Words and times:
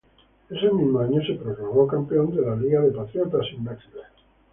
Ese 0.49 0.71
mismo 0.71 0.97
año 0.99 1.21
se 1.23 1.33
proclamó 1.35 1.85
campeón 1.85 2.35
de 2.35 2.41
la 2.41 2.55
Patriot 2.55 3.31
League. 3.31 3.83